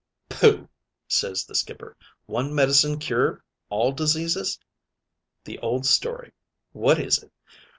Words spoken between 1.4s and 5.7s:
the skipper. 'One medicine cure all diseases! The